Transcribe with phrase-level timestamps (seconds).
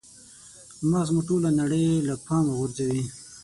[0.89, 3.03] مغز مو ټوله نړۍ له پامه غورځوي.